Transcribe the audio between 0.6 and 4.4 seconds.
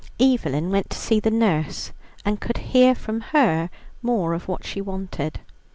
went to see the nurse, and could hear from her more